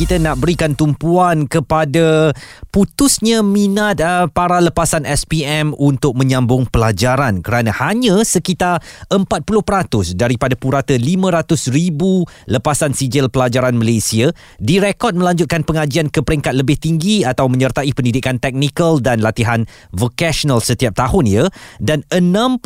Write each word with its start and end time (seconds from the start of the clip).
kita 0.00 0.16
nak 0.16 0.40
berikan 0.40 0.72
tumpuan 0.72 1.44
kepada 1.44 2.32
putusnya 2.72 3.44
minat 3.44 4.00
uh, 4.00 4.32
para 4.32 4.56
lepasan 4.56 5.04
SPM 5.04 5.76
untuk 5.76 6.16
menyambung 6.16 6.64
pelajaran 6.72 7.44
kerana 7.44 7.68
hanya 7.68 8.24
sekitar 8.24 8.80
40% 9.12 10.16
daripada 10.16 10.56
purata 10.56 10.96
500,000 10.96 12.00
lepasan 12.48 12.96
sijil 12.96 13.28
pelajaran 13.28 13.76
Malaysia 13.76 14.32
direkod 14.56 15.20
melanjutkan 15.20 15.68
pengajian 15.68 16.08
ke 16.08 16.24
peringkat 16.24 16.56
lebih 16.56 16.80
tinggi 16.80 17.20
atau 17.20 17.52
menyertai 17.52 17.92
pendidikan 17.92 18.40
teknikal 18.40 19.04
dan 19.04 19.20
latihan 19.20 19.68
vocational 19.92 20.64
setiap 20.64 20.96
tahun 20.96 21.28
ya 21.28 21.44
dan 21.76 22.08
60% 22.08 22.64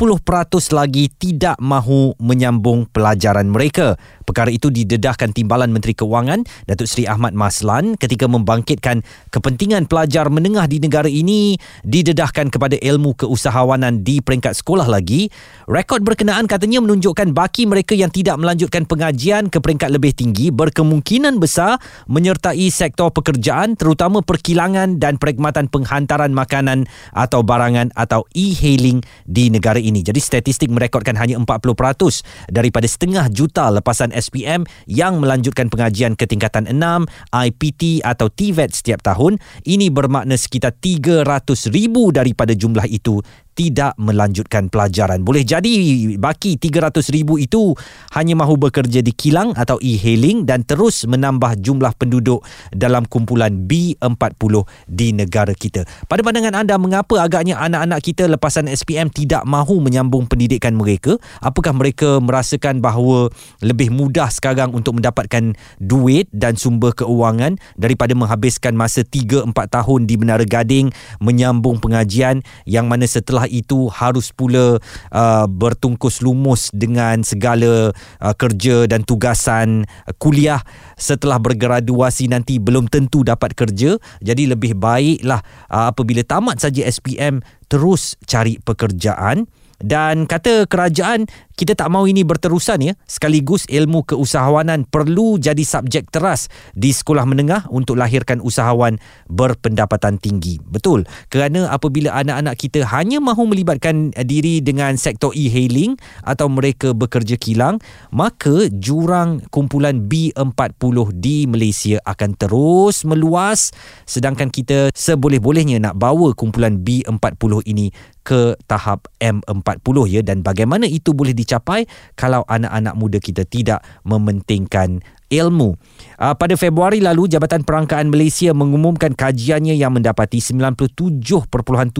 lagi 0.71 1.11
tidak 1.11 1.59
mahu 1.59 2.15
menyambung 2.15 2.87
pelajaran 2.95 3.51
mereka. 3.51 3.99
Perkara 4.23 4.49
itu 4.49 4.71
didedahkan 4.73 5.35
Timbalan 5.35 5.69
Menteri 5.69 5.93
Kewangan 5.93 6.47
Datuk 6.65 6.89
Seri 6.89 7.05
Ahmad 7.05 7.24
Maslan 7.33 7.97
ketika 7.97 8.29
membangkitkan 8.29 9.01
kepentingan 9.33 9.89
pelajar 9.89 10.29
menengah 10.29 10.69
di 10.69 10.77
negara 10.77 11.09
ini 11.09 11.57
didedahkan 11.81 12.53
kepada 12.53 12.77
ilmu 12.77 13.17
keusahawanan 13.17 14.05
di 14.05 14.21
peringkat 14.21 14.53
sekolah 14.59 14.85
lagi. 14.85 15.31
Rekod 15.65 16.05
berkenaan 16.05 16.45
katanya 16.45 16.83
menunjukkan 16.85 17.33
baki 17.33 17.65
mereka 17.65 17.97
yang 17.97 18.13
tidak 18.13 18.37
melanjutkan 18.37 18.85
pengajian 18.85 19.49
ke 19.49 19.57
peringkat 19.57 19.89
lebih 19.89 20.13
tinggi 20.13 20.53
berkemungkinan 20.53 21.41
besar 21.41 21.81
menyertai 22.05 22.69
sektor 22.69 23.09
pekerjaan 23.09 23.73
terutama 23.79 24.21
perkilangan 24.21 24.99
dan 24.99 25.15
perkhidmatan 25.15 25.71
penghantaran 25.71 26.35
makanan 26.35 26.85
atau 27.15 27.41
barangan 27.41 27.89
atau 27.95 28.27
e-hailing 28.35 28.99
di 29.23 29.47
negara 29.47 29.79
ini. 29.79 30.03
Jadi 30.03 30.19
statistik 30.19 30.67
merekodkan 30.67 31.15
hanya 31.15 31.39
40% 31.39 32.51
daripada 32.51 32.85
setengah 32.89 33.31
juta 33.31 33.71
lepasan 33.71 34.11
SPM 34.11 34.67
yang 34.89 35.21
melanjutkan 35.21 35.71
pengajian 35.71 36.17
ke 36.17 36.25
tingkatan 36.25 36.67
6, 36.67 37.04
IPT 37.31 38.03
atau 38.03 38.27
TVET 38.27 38.73
setiap 38.73 39.01
tahun. 39.05 39.37
Ini 39.63 39.89
bermakna 39.89 40.35
sekitar 40.35 40.75
300 40.77 41.71
ribu 41.71 42.11
daripada 42.11 42.51
jumlah 42.51 42.85
itu 42.89 43.21
tidak 43.55 43.95
melanjutkan 43.95 44.67
pelajaran. 44.67 45.23
Boleh 45.23 45.47
jadi 45.47 45.73
baki 46.19 46.59
300 46.59 46.99
ribu 47.15 47.39
itu 47.39 47.71
hanya 48.11 48.35
mahu 48.35 48.59
bekerja 48.59 48.99
di 48.99 49.15
kilang 49.15 49.55
atau 49.55 49.79
e-hailing 49.79 50.43
dan 50.43 50.67
terus 50.67 51.07
menambah 51.07 51.63
jumlah 51.63 51.95
penduduk 51.95 52.43
dalam 52.75 53.07
kumpulan 53.07 53.65
B40 53.65 54.53
di 54.91 55.15
negara 55.15 55.55
kita. 55.55 55.87
Pada 56.11 56.21
pandangan 56.21 56.67
anda, 56.67 56.75
mengapa 56.75 57.23
agaknya 57.23 57.55
anak-anak 57.55 57.99
kita 58.03 58.27
lepasan 58.27 58.67
SPM 58.67 59.07
tidak 59.07 59.47
mahu 59.47 59.79
menyambung 59.79 60.27
pendidikan 60.27 60.75
mereka? 60.75 61.15
Apakah 61.39 61.71
mereka 61.71 62.19
merasakan 62.19 62.83
bahawa 62.83 63.31
lebih 63.63 63.89
mudah 63.89 64.27
sekarang 64.27 64.75
untuk 64.75 64.99
mendapatkan 64.99 65.55
duit 65.79 66.27
dan 66.35 66.59
sumber 66.59 66.91
keuangan 66.91 67.55
daripada 67.79 68.11
menghabiskan 68.11 68.75
masa 68.75 69.07
3-4 69.07 69.55
tahun 69.55 69.99
di 70.03 70.19
Menara 70.19 70.43
Gading 70.43 70.91
menyambung 71.23 71.79
pengajian 71.79 72.43
yang 72.67 72.91
mana 72.91 73.07
setelah 73.07 73.44
setelah 73.45 73.49
itu 73.53 73.87
harus 73.93 74.33
pula 74.33 74.81
uh, 75.13 75.45
bertungkus 75.45 76.25
lumus 76.25 76.73
dengan 76.73 77.21
segala 77.21 77.93
uh, 77.93 78.33
kerja 78.33 78.89
dan 78.89 79.05
tugasan 79.05 79.85
uh, 79.85 80.13
kuliah. 80.17 80.61
Setelah 80.97 81.37
bergraduasi 81.37 82.25
nanti 82.31 82.57
belum 82.57 82.89
tentu 82.89 83.21
dapat 83.21 83.53
kerja 83.53 84.01
jadi 84.23 84.57
lebih 84.57 84.73
baiklah 84.79 85.45
uh, 85.69 85.93
apabila 85.93 86.25
tamat 86.25 86.57
saja 86.57 86.87
SPM 86.89 87.45
terus 87.69 88.17
cari 88.25 88.57
pekerjaan 88.63 89.45
dan 89.83 90.29
kata 90.29 90.67
kerajaan 90.69 91.27
kita 91.55 91.71
tak 91.71 91.87
mahu 91.87 92.11
ini 92.11 92.27
berterusan 92.27 92.83
ya. 92.83 92.93
Sekaligus 93.07 93.63
ilmu 93.71 94.03
keusahawanan 94.03 94.83
perlu 94.91 95.39
jadi 95.39 95.63
subjek 95.63 96.11
teras 96.11 96.51
di 96.75 96.91
sekolah 96.91 97.23
menengah 97.23 97.71
untuk 97.71 97.95
lahirkan 97.95 98.43
usahawan 98.43 98.99
berpendapatan 99.31 100.19
tinggi. 100.19 100.59
Betul. 100.59 101.07
Kerana 101.31 101.71
apabila 101.71 102.11
anak-anak 102.11 102.55
kita 102.59 102.83
hanya 102.91 103.23
mahu 103.23 103.47
melibatkan 103.47 104.11
diri 104.27 104.59
dengan 104.59 104.99
sektor 104.99 105.31
e-hailing 105.31 105.95
atau 106.27 106.51
mereka 106.51 106.91
bekerja 106.91 107.39
kilang 107.39 107.79
maka 108.11 108.67
jurang 108.75 109.39
kumpulan 109.47 110.11
B40 110.11 111.15
di 111.15 111.47
Malaysia 111.47 112.03
akan 112.03 112.35
terus 112.35 113.07
meluas. 113.07 113.71
Sedangkan 114.03 114.51
kita 114.51 114.91
seboleh-bolehnya 114.91 115.79
nak 115.79 115.95
bawa 115.95 116.35
kumpulan 116.35 116.83
B40 116.83 117.63
ini 117.63 117.95
ke 118.25 118.57
tahap 118.65 119.05
M40 119.21 119.97
ya. 120.09 120.25
Dan 120.25 120.41
bagaimana 120.41 120.89
itu 120.89 121.13
boleh 121.13 121.37
dicapai 121.37 121.85
kalau 122.17 122.41
anak-anak 122.49 122.97
muda 122.97 123.21
kita 123.21 123.45
tidak 123.45 123.85
mementingkan 124.01 125.05
ilmu. 125.43 125.75
Uh, 126.15 126.31
pada 126.31 126.55
Februari 126.55 127.03
lalu, 127.03 127.27
Jabatan 127.27 127.67
Perangkaan 127.67 128.07
Malaysia 128.07 128.55
mengumumkan 128.55 129.11
kajiannya 129.11 129.75
yang 129.75 129.91
mendapati 129.91 130.39
97.71% 130.39 131.99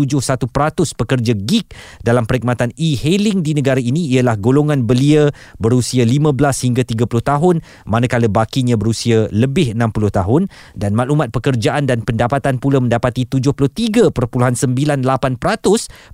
pekerja 0.96 1.34
gig 1.36 1.68
dalam 2.00 2.24
perkhidmatan 2.24 2.72
e-hailing 2.80 3.44
di 3.44 3.52
negara 3.52 3.84
ini 3.84 4.08
ialah 4.16 4.40
golongan 4.40 4.88
belia 4.88 5.36
berusia 5.60 6.08
15 6.08 6.32
hingga 6.72 6.84
30 6.88 7.06
tahun 7.26 7.56
manakala 7.84 8.32
bakinya 8.32 8.80
berusia 8.80 9.28
lebih 9.36 9.76
60 9.76 9.92
tahun 10.16 10.42
dan 10.80 10.96
maklumat 10.96 11.36
pekerjaan 11.36 11.84
dan 11.90 12.02
pendapatan 12.08 12.62
pula 12.62 12.80
mendapati 12.80 13.28
73.98% 13.28 14.16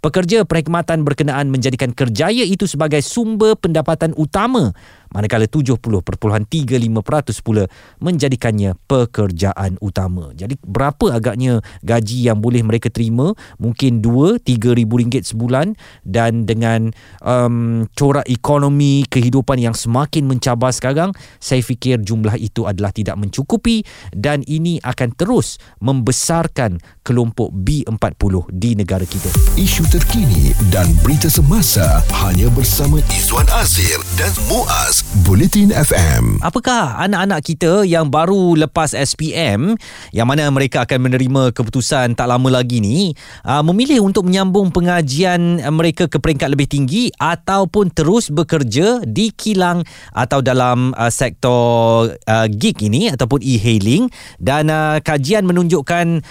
pekerja 0.01 0.37
perkhidmatan 0.47 1.05
berkenaan 1.05 1.53
menjadikan 1.53 1.93
kerjaya 1.93 2.41
itu 2.47 2.65
sebagai 2.65 3.03
sumber 3.05 3.53
pendapatan 3.59 4.15
utama 4.17 4.73
manakala 5.11 5.45
70.35% 5.47 7.45
pula 7.45 7.67
menjadikannya 7.99 8.75
pekerjaan 8.87 9.77
utama. 9.83 10.31
Jadi 10.35 10.57
berapa 10.63 11.15
agaknya 11.15 11.59
gaji 11.83 12.31
yang 12.31 12.39
boleh 12.39 12.63
mereka 12.63 12.87
terima? 12.87 13.35
Mungkin 13.59 13.99
2 14.03 14.41
3 14.41 14.77
ribu 14.79 14.99
ringgit 14.99 15.27
sebulan 15.27 15.75
dan 16.07 16.47
dengan 16.47 16.91
um, 17.21 17.85
corak 17.93 18.25
ekonomi 18.27 19.03
kehidupan 19.07 19.59
yang 19.59 19.75
semakin 19.75 20.27
mencabar 20.27 20.71
sekarang, 20.71 21.11
saya 21.37 21.59
fikir 21.61 22.01
jumlah 22.01 22.39
itu 22.39 22.65
adalah 22.65 22.89
tidak 22.95 23.19
mencukupi 23.19 23.83
dan 24.15 24.41
ini 24.47 24.79
akan 24.81 25.13
terus 25.13 25.59
membesarkan 25.83 26.79
kelompok 27.01 27.49
B40 27.51 28.53
di 28.53 28.77
negara 28.77 29.01
kita. 29.01 29.29
Isu 29.57 29.89
terkini 29.89 30.53
dan 30.69 30.85
berita 31.01 31.27
semasa 31.27 32.01
hanya 32.25 32.45
bersama 32.53 33.01
Izwan 33.09 33.49
Azir 33.57 33.97
dan 34.21 34.29
Muaz 34.45 35.01
Bulletin 35.25 35.73
FM. 35.73 36.37
Apakah 36.45 37.01
anak-anak 37.01 37.41
kita 37.41 37.81
yang 37.89 38.13
baru 38.13 38.53
lepas 38.53 38.93
SPM 38.93 39.73
yang 40.13 40.27
mana 40.29 40.45
mereka 40.53 40.85
akan 40.85 41.09
menerima 41.09 41.51
keputusan 41.57 42.13
tak 42.13 42.29
lama 42.29 42.61
lagi 42.61 42.77
ni 42.77 43.17
uh, 43.49 43.65
memilih 43.65 44.05
untuk 44.05 44.29
menyambung 44.29 44.69
pengajian 44.69 45.57
mereka 45.73 46.05
ke 46.05 46.21
peringkat 46.21 46.53
lebih 46.53 46.69
tinggi 46.69 47.09
ataupun 47.17 47.89
terus 47.89 48.29
bekerja 48.29 49.01
di 49.09 49.33
kilang 49.33 49.81
atau 50.13 50.45
dalam 50.45 50.93
uh, 50.93 51.09
sektor 51.09 52.13
uh, 52.13 52.47
gig 52.47 52.77
ini 52.85 53.09
ataupun 53.09 53.41
e-hailing 53.41 54.05
dan 54.37 54.69
kajian 55.01 55.43
menunjukkan 55.43 56.21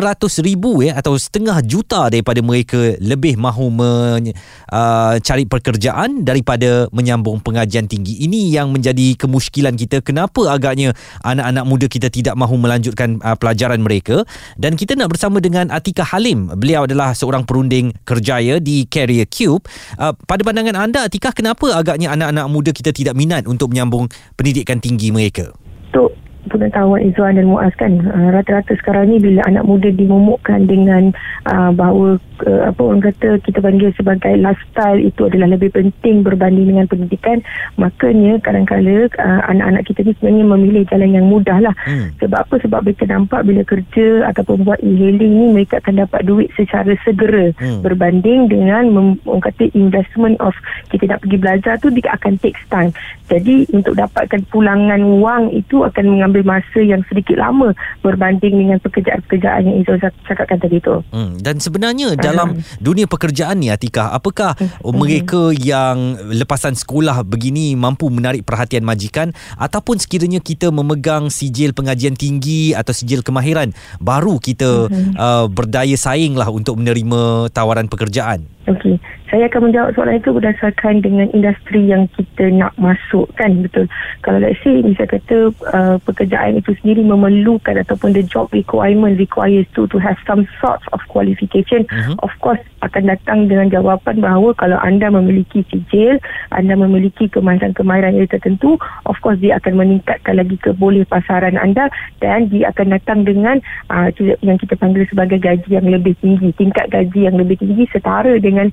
500 0.00 0.46
ribu 0.46 0.80
ya 0.80 0.96
atau 0.96 1.18
setengah 1.18 1.60
juta 1.66 2.08
daripada 2.08 2.38
mereka 2.40 2.96
lebih 3.02 3.36
mahu 3.36 3.68
men, 3.68 4.32
uh, 4.70 5.14
cari 5.20 5.44
pekerjaan 5.44 6.24
daripada 6.24 6.88
menyambung 6.94 7.42
pengajian 7.42 7.90
tinggi. 7.90 8.24
Ini 8.24 8.62
yang 8.62 8.72
menjadi 8.72 9.18
kemusykilan 9.18 9.74
kita. 9.76 10.00
Kenapa 10.00 10.48
agaknya 10.48 10.94
anak-anak 11.26 11.64
muda 11.66 11.86
kita 11.90 12.08
tidak 12.08 12.38
mahu 12.38 12.56
melanjutkan 12.56 13.20
uh, 13.20 13.36
pelajaran 13.36 13.82
mereka? 13.82 14.24
Dan 14.56 14.78
kita 14.78 14.96
nak 14.96 15.12
bersama 15.12 15.42
dengan 15.42 15.68
Atika 15.68 16.06
Halim. 16.06 16.48
Beliau 16.56 16.88
adalah 16.88 17.12
seorang 17.12 17.44
perunding 17.44 17.92
kerjaya 18.06 18.62
di 18.62 18.88
Career 18.88 19.28
Cube. 19.28 19.66
Uh, 19.98 20.16
pada 20.24 20.40
pandangan 20.46 20.78
anda, 20.78 21.04
Atika, 21.04 21.34
kenapa 21.34 21.74
agaknya 21.76 22.14
anak-anak 22.14 22.46
muda 22.48 22.70
kita 22.70 22.94
tidak 22.94 23.18
minat 23.18 23.44
untuk 23.44 23.74
menyambung 23.74 24.08
pendidikan 24.38 24.78
tinggi 24.78 25.10
mereka? 25.10 25.52
Untuk 25.92 26.16
pengetahuan 26.50 27.06
Izzuan 27.06 27.38
dan 27.38 27.46
Muaz 27.46 27.70
kan 27.78 28.02
uh, 28.02 28.28
rata-rata 28.34 28.74
sekarang 28.78 29.14
ni 29.14 29.22
bila 29.22 29.46
anak 29.46 29.62
muda 29.62 29.94
dimomokkan 29.94 30.66
dengan 30.66 31.14
uh, 31.46 31.70
bahawa 31.70 32.18
uh, 32.46 32.62
apa 32.66 32.80
orang 32.82 33.02
kata 33.02 33.38
kita 33.46 33.62
panggil 33.62 33.90
sebagai 33.94 34.34
lifestyle 34.38 34.98
itu 34.98 35.30
adalah 35.30 35.54
lebih 35.54 35.70
penting 35.70 36.26
berbanding 36.26 36.74
dengan 36.74 36.86
pendidikan 36.90 37.38
makanya 37.78 38.42
kadang-kadang 38.42 39.06
uh, 39.22 39.42
anak-anak 39.46 39.82
kita 39.86 40.02
ni 40.02 40.12
sebenarnya 40.18 40.44
memilih 40.48 40.82
jalan 40.90 41.10
yang 41.14 41.26
mudah 41.30 41.58
lah 41.62 41.74
hmm. 41.86 42.18
sebab 42.18 42.38
apa 42.42 42.54
sebab 42.58 42.80
mereka 42.82 43.04
nampak 43.06 43.40
bila 43.46 43.62
kerja 43.62 44.06
ataupun 44.34 44.66
buat 44.66 44.80
e-hailing 44.82 45.32
ni 45.38 45.46
mereka 45.54 45.78
akan 45.78 46.02
dapat 46.02 46.26
duit 46.26 46.48
secara 46.58 46.90
segera 47.06 47.54
hmm. 47.54 47.86
berbanding 47.86 48.50
dengan 48.50 48.90
mem- 48.90 49.20
orang 49.28 49.44
kata 49.46 49.70
investment 49.78 50.34
of 50.42 50.54
kita 50.90 51.06
nak 51.06 51.22
pergi 51.22 51.38
belajar 51.38 51.74
tu 51.78 51.88
dia 51.94 52.10
akan 52.18 52.34
take 52.42 52.58
time 52.66 52.90
jadi 53.30 53.64
untuk 53.70 53.94
dapatkan 53.94 54.42
pulangan 54.50 55.00
wang 55.22 55.48
itu 55.54 55.86
akan 55.86 56.04
mengambil 56.04 56.31
mengambil 56.32 56.56
masa 56.56 56.80
yang 56.80 57.04
sedikit 57.12 57.36
lama 57.36 57.76
berbanding 58.00 58.56
dengan 58.56 58.80
pekerjaan-pekerjaan 58.80 59.68
yang 59.68 59.76
Izzo 59.84 60.00
cakapkan 60.00 60.56
tadi 60.56 60.80
tu. 60.80 61.04
Hmm. 61.12 61.36
Dan 61.36 61.60
sebenarnya 61.60 62.16
dalam 62.16 62.56
dunia 62.80 63.04
pekerjaan 63.04 63.60
ni 63.60 63.68
Atika, 63.68 64.08
apakah 64.16 64.56
hmm. 64.56 64.96
mereka 64.96 65.52
yang 65.52 66.16
lepasan 66.32 66.72
sekolah 66.72 67.20
begini 67.28 67.76
mampu 67.76 68.08
menarik 68.08 68.48
perhatian 68.48 68.80
majikan 68.80 69.36
ataupun 69.60 70.00
sekiranya 70.00 70.40
kita 70.40 70.72
memegang 70.72 71.28
sijil 71.28 71.76
pengajian 71.76 72.16
tinggi 72.16 72.72
atau 72.72 72.96
sijil 72.96 73.20
kemahiran 73.20 73.76
baru 74.00 74.40
kita 74.40 74.88
hmm. 74.88 75.12
uh, 75.20 75.46
berdaya 75.52 75.94
saing 76.00 76.32
lah 76.32 76.48
untuk 76.48 76.80
menerima 76.80 77.52
tawaran 77.52 77.92
pekerjaan? 77.92 78.48
Okey, 78.62 78.94
saya 79.32 79.48
akan 79.48 79.68
menjawab 79.68 79.90
soalan 79.96 80.20
itu 80.20 80.30
berdasarkan 80.30 80.94
dengan 81.02 81.26
industri 81.34 81.88
yang 81.88 82.06
kita 82.14 82.52
nak 82.52 82.72
masuk 82.78 83.26
kan 83.34 83.64
betul. 83.64 83.88
Kalau 84.22 84.38
let's 84.38 84.60
say 84.62 84.84
misalnya 84.84 85.18
kata 85.18 85.36
uh, 85.72 85.96
pekerjaan 86.06 86.60
itu 86.60 86.76
sendiri 86.80 87.02
memerlukan 87.02 87.80
ataupun 87.82 88.12
the 88.12 88.22
job 88.24 88.48
requirement 88.52 89.16
requires 89.18 89.66
to 89.76 89.88
to 89.90 89.96
have 89.98 90.16
some 90.24 90.46
sorts 90.62 90.84
of 90.96 91.02
qualification, 91.12 91.84
uh-huh. 91.92 92.16
of 92.22 92.32
course 92.44 92.60
akan 92.86 93.12
datang 93.12 93.46
dengan 93.48 93.68
jawapan 93.68 94.20
bahawa 94.20 94.52
kalau 94.56 94.76
anda 94.80 95.08
memiliki 95.08 95.64
sijil, 95.68 96.20
anda 96.52 96.76
memiliki 96.76 97.28
kemahiran-kemahiran 97.28 98.18
yang 98.18 98.28
tertentu, 98.28 98.76
of 99.08 99.16
course 99.24 99.40
dia 99.40 99.56
akan 99.58 99.80
meningkatkan 99.80 100.38
lagi 100.38 100.60
keboleh 100.60 101.08
pasaran 101.08 101.56
anda 101.56 101.88
dan 102.20 102.48
dia 102.52 102.72
akan 102.72 102.94
datang 102.94 103.24
dengan 103.24 103.60
uh, 103.88 104.12
yang 104.44 104.60
kita 104.60 104.76
panggil 104.76 105.08
sebagai 105.08 105.40
gaji 105.40 105.68
yang 105.72 105.88
lebih 105.88 106.16
tinggi, 106.20 106.52
tingkat 106.54 106.88
gaji 106.92 107.28
yang 107.28 107.36
lebih 107.40 107.56
tinggi 107.56 107.88
setara 107.88 108.36
dengan 108.38 108.52
dengan 108.52 108.68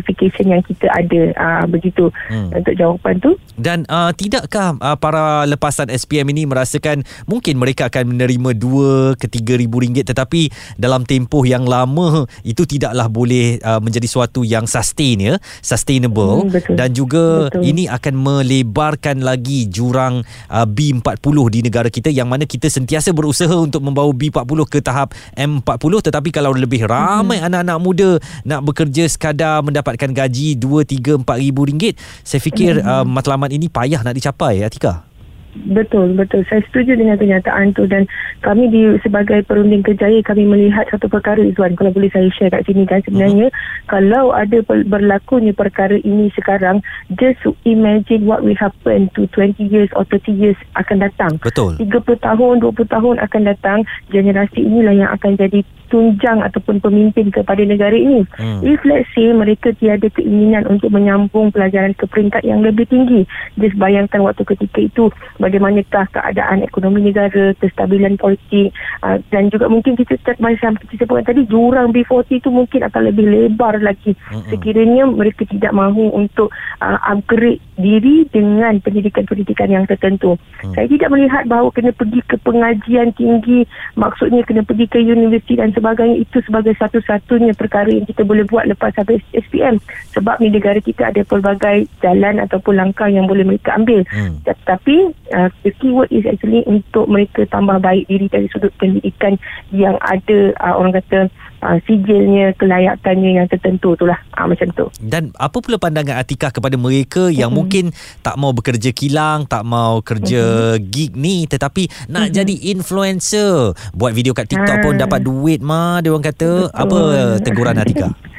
qualification 0.00 0.56
yang 0.56 0.62
kita 0.64 0.88
ada 0.88 1.20
uh, 1.36 1.64
begitu 1.68 2.08
hmm. 2.32 2.56
untuk 2.56 2.74
jawapan 2.74 3.20
tu 3.20 3.36
dan 3.60 3.84
uh, 3.92 4.08
tidakkah 4.16 4.80
uh, 4.80 4.96
para 4.96 5.44
lepasan 5.44 5.92
SPM 5.92 6.32
ini 6.32 6.48
merasakan 6.48 7.04
mungkin 7.28 7.60
mereka 7.60 7.92
akan 7.92 8.16
menerima 8.16 8.56
2 8.56 9.20
ke 9.20 9.28
3 9.28 9.60
ribu 9.60 9.84
ringgit 9.84 10.08
tetapi 10.08 10.48
dalam 10.80 11.04
tempoh 11.04 11.44
yang 11.44 11.68
lama 11.68 12.24
itu 12.42 12.64
tidaklah 12.64 13.12
boleh 13.12 13.60
uh, 13.60 13.78
menjadi 13.84 14.08
suatu 14.08 14.40
yang 14.40 14.64
sustain 14.64 15.20
ya 15.20 15.34
sustainable 15.60 16.48
hmm, 16.48 16.50
betul. 16.56 16.74
dan 16.80 16.88
juga 16.96 17.52
betul. 17.52 17.60
ini 17.60 17.84
akan 17.84 18.14
melebarkan 18.16 19.20
lagi 19.20 19.68
jurang 19.68 20.24
uh, 20.48 20.64
B40 20.64 21.36
di 21.52 21.60
negara 21.60 21.92
kita 21.92 22.08
yang 22.08 22.32
mana 22.32 22.48
kita 22.48 22.72
sentiasa 22.72 23.12
berusaha 23.12 23.52
untuk 23.52 23.84
membawa 23.84 24.08
B40 24.16 24.60
ke 24.70 24.78
tahap 24.80 25.12
M40 25.36 25.92
tetapi 26.08 26.32
kalau 26.32 26.56
lebih 26.56 26.88
ramai 26.88 27.36
hmm. 27.36 27.46
anak-anak 27.52 27.78
muda 27.78 28.10
nak 28.48 28.64
bekerja 28.64 29.04
sekadar 29.10 29.60
mendapatkan 29.90 30.14
gaji 30.14 30.54
2 30.54 31.26
3 31.26 31.26
4 31.26 31.42
ribu 31.42 31.66
ringgit 31.66 31.98
saya 32.22 32.38
fikir 32.38 32.78
mm-hmm. 32.78 33.02
uh, 33.02 33.04
matlamat 33.06 33.50
ini 33.50 33.66
payah 33.66 34.06
nak 34.06 34.14
dicapai 34.14 34.62
Atika 34.62 35.09
Betul, 35.50 36.14
betul. 36.14 36.46
Saya 36.46 36.62
setuju 36.70 36.94
dengan 36.94 37.18
kenyataan 37.18 37.74
tu 37.74 37.82
dan 37.90 38.06
kami 38.46 38.70
di 38.70 38.94
sebagai 39.02 39.42
perunding 39.42 39.82
kerjaya 39.82 40.22
kami 40.22 40.46
melihat 40.46 40.86
satu 40.94 41.10
perkara 41.10 41.42
Izwan 41.42 41.74
kalau 41.74 41.90
boleh 41.90 42.06
saya 42.14 42.30
share 42.30 42.54
kat 42.54 42.62
sini 42.70 42.86
kan 42.86 43.02
sebenarnya 43.02 43.50
uh-huh. 43.50 43.86
kalau 43.90 44.30
ada 44.30 44.62
berlakunya 44.66 45.50
perkara 45.50 45.98
ini 46.06 46.30
sekarang 46.38 46.78
just 47.18 47.42
imagine 47.66 48.30
what 48.30 48.46
will 48.46 48.56
happen 48.56 49.10
to 49.18 49.26
20 49.34 49.58
years 49.66 49.90
or 49.98 50.06
30 50.06 50.30
years 50.30 50.58
akan 50.78 51.02
datang. 51.02 51.34
Betul. 51.42 51.74
30 51.82 51.98
tahun, 52.22 52.54
20 52.62 52.86
tahun 52.86 53.16
akan 53.18 53.42
datang 53.42 53.78
generasi 54.14 54.62
inilah 54.62 54.94
yang 54.94 55.10
akan 55.10 55.34
jadi 55.34 55.66
tunjang 55.90 56.40
ataupun 56.40 56.78
pemimpin 56.78 57.34
kepada 57.34 57.66
negara 57.66 57.98
ini. 57.98 58.22
Hmm. 58.38 58.62
If 58.62 58.80
let's 58.86 59.10
say 59.12 59.34
mereka 59.34 59.74
tiada 59.76 60.06
keinginan 60.14 60.70
untuk 60.70 60.94
menyambung 60.94 61.50
pelajaran 61.50 61.92
ke 61.98 62.06
peringkat 62.06 62.46
yang 62.46 62.62
lebih 62.62 62.86
tinggi, 62.86 63.26
just 63.58 63.76
bayangkan 63.76 64.22
waktu 64.22 64.46
ketika 64.46 64.78
itu 64.78 65.04
bagaimanakah 65.40 66.06
keadaan 66.12 66.62
ekonomi 66.62 67.08
negara, 67.08 67.56
kestabilan 67.58 68.20
politik 68.20 68.76
uh, 69.00 69.16
dan 69.32 69.48
juga 69.48 69.66
mungkin 69.66 69.96
kita 69.96 70.36
macam 70.38 70.76
kita 70.76 71.08
sebutkan 71.08 71.32
tadi 71.32 71.48
jurang 71.48 71.90
B40 71.96 72.44
itu 72.44 72.48
mungkin 72.52 72.84
akan 72.84 73.02
lebih 73.08 73.24
lebar 73.26 73.80
lagi. 73.80 74.12
Sekiranya 74.52 75.08
mereka 75.08 75.48
tidak 75.48 75.72
mahu 75.72 76.12
untuk 76.12 76.52
uh, 76.84 76.98
upgrade 77.08 77.64
diri 77.80 78.28
dengan 78.28 78.78
pendidikan-pendidikan 78.78 79.72
yang 79.72 79.84
tertentu. 79.88 80.36
Hmm. 80.60 80.76
Saya 80.76 80.86
tidak 80.86 81.10
melihat 81.10 81.48
bahawa 81.48 81.72
kena 81.72 81.90
pergi 81.96 82.20
ke 82.28 82.36
pengajian 82.44 83.10
tinggi, 83.16 83.64
maksudnya 83.96 84.44
kena 84.44 84.62
pergi 84.62 84.86
ke 84.86 85.00
universiti 85.00 85.56
dan 85.56 85.72
sebagainya 85.72 86.22
itu 86.22 86.38
sebagai 86.44 86.76
satu-satunya 86.78 87.56
perkara 87.56 87.88
yang 87.88 88.04
kita 88.04 88.22
boleh 88.22 88.44
buat 88.46 88.68
lepas 88.68 88.92
habis 89.00 89.24
SPM 89.32 89.80
sebab 90.12 90.38
di 90.38 90.52
negara 90.52 90.78
kita 90.78 91.08
ada 91.08 91.22
pelbagai 91.24 91.88
jalan 92.04 92.42
ataupun 92.42 92.76
langkah 92.76 93.08
yang 93.08 93.24
boleh 93.24 93.42
mereka 93.42 93.74
ambil 93.74 94.04
hmm. 94.06 94.44
tetapi 94.44 95.14
uh, 95.32 95.48
the 95.64 95.72
keyword 95.80 96.10
is 96.12 96.26
actually 96.28 96.62
untuk 96.68 97.08
mereka 97.08 97.46
tambah 97.48 97.80
baik 97.80 98.04
diri 98.06 98.26
dari 98.28 98.46
sudut 98.52 98.70
pendidikan 98.76 99.40
yang 99.72 99.96
ada 100.04 100.52
uh, 100.60 100.74
orang 100.76 100.94
kata 101.00 101.32
uh, 101.62 101.78
sijilnya 101.84 102.56
kelayakannya 102.56 103.30
yang 103.40 103.46
tertentu 103.48 103.94
itulah 103.94 104.18
uh, 104.36 104.46
macam 104.48 104.68
tu 104.74 104.86
dan 105.00 105.32
apa 105.36 105.60
pula 105.60 105.76
pandangan 105.76 106.20
Atika 106.20 106.52
kepada 106.52 106.76
mereka 106.80 107.28
yang 107.28 107.52
hmm. 107.52 107.58
mungkin 107.60 107.84
tak 108.24 108.36
mau 108.36 108.50
bekerja 108.52 108.90
kilang 108.92 109.46
tak 109.46 109.64
mau 109.64 110.00
kerja 110.00 110.76
hmm. 110.76 110.82
gig 110.88 111.12
ni 111.16 111.44
tetapi 111.46 111.88
nak 112.10 112.30
hmm. 112.30 112.34
jadi 112.34 112.54
influencer 112.76 113.76
buat 113.94 114.12
video 114.12 114.32
kat 114.32 114.50
TikTok 114.50 114.76
ha. 114.80 114.84
pun 114.84 114.94
dapat 114.96 115.20
duit 115.24 115.60
mah 115.60 116.00
dia 116.00 116.10
orang 116.12 116.26
kata 116.26 116.68
Betul. 116.68 116.76
apa 116.76 116.98
teguran 117.44 117.76
Atika 117.78 118.08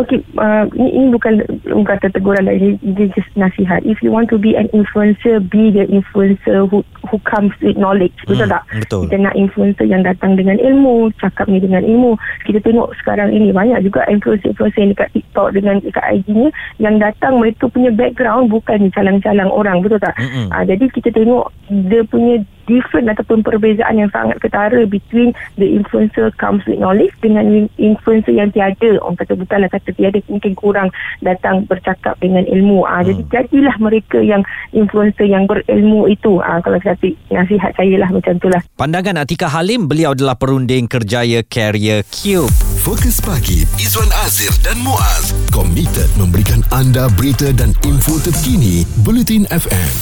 Okey, 0.00 0.24
uh, 0.40 0.64
ini, 0.80 0.88
ini 0.96 1.06
bukan 1.12 1.44
kata 1.84 2.08
teguran 2.08 2.48
lah. 2.48 2.56
Ini, 2.56 2.80
ini 2.80 3.12
just 3.12 3.28
nasihat. 3.36 3.84
If 3.84 4.00
you 4.00 4.08
want 4.08 4.32
to 4.32 4.40
be 4.40 4.56
an 4.56 4.72
influencer, 4.72 5.44
be 5.44 5.68
the 5.68 5.84
influencer 5.92 6.64
who 6.64 6.80
who 7.12 7.20
comes 7.28 7.52
with 7.60 7.76
knowledge. 7.76 8.16
Betul 8.24 8.48
hmm, 8.48 8.54
tak? 8.56 8.62
Betul. 8.80 9.00
Kita 9.04 9.16
nak 9.20 9.36
influencer 9.36 9.84
yang 9.84 10.00
datang 10.00 10.40
dengan 10.40 10.56
ilmu, 10.56 11.12
cakap 11.20 11.52
ni 11.52 11.60
dengan 11.60 11.84
ilmu. 11.84 12.16
Kita 12.48 12.64
tengok 12.64 12.96
sekarang 13.04 13.28
ini 13.36 13.52
banyak 13.52 13.84
juga 13.84 14.08
influencer-influencer 14.08 14.80
yang 14.80 14.92
dekat 14.96 15.08
TikTok 15.12 15.48
dengan 15.52 15.84
dekat 15.84 16.04
IG 16.16 16.26
ni 16.32 16.48
yang 16.80 16.96
datang 16.96 17.36
mereka 17.36 17.68
punya 17.68 17.92
background 17.92 18.48
bukan 18.48 18.88
calang-calang 18.96 19.52
orang. 19.52 19.84
Betul 19.84 20.00
tak? 20.00 20.16
Hmm, 20.16 20.48
uh, 20.48 20.64
jadi 20.64 20.88
kita 20.88 21.12
tengok 21.12 21.52
dia 21.68 22.00
punya 22.08 22.40
different 22.70 23.10
ataupun 23.10 23.42
perbezaan 23.42 23.98
yang 23.98 24.10
sangat 24.14 24.38
ketara 24.38 24.86
between 24.86 25.34
the 25.58 25.66
influencer 25.66 26.30
comes 26.38 26.62
with 26.70 26.78
knowledge 26.78 27.10
dengan 27.18 27.66
influencer 27.82 28.30
yang 28.30 28.54
tiada. 28.54 29.02
Orang 29.02 29.18
kata 29.18 29.34
bukanlah 29.34 29.66
kata 29.66 29.90
tiada 29.98 30.22
mungkin 30.30 30.54
kurang 30.54 30.94
datang 31.18 31.66
bercakap 31.66 32.14
dengan 32.22 32.46
ilmu. 32.46 32.86
Ah 32.86 33.02
hmm. 33.02 33.08
jadi 33.10 33.22
jadilah 33.34 33.76
mereka 33.82 34.22
yang 34.22 34.46
influencer 34.70 35.26
yang 35.26 35.50
berilmu 35.50 36.06
itu. 36.06 36.38
Ah 36.38 36.62
kalau 36.62 36.78
saya 36.78 36.94
nasihat 37.34 37.74
saya 37.74 37.98
lah 37.98 38.08
macam 38.14 38.38
itulah 38.38 38.62
pandangan 38.78 39.26
Atika 39.26 39.50
Halim 39.50 39.90
beliau 39.90 40.14
adalah 40.14 40.38
perunding 40.38 40.86
kerjaya 40.86 41.42
Career 41.42 42.06
Cube 42.06 42.52
Fokus 42.84 43.18
pagi 43.18 43.66
Izwan 43.80 44.08
Azir 44.22 44.52
dan 44.62 44.78
Muaz. 44.84 45.34
Komited 45.50 46.08
memberikan 46.20 46.62
anda 46.70 47.10
berita 47.16 47.50
dan 47.56 47.74
info 47.82 48.20
terkini 48.20 48.84
Bulletin 49.02 49.48
FM 49.50 49.92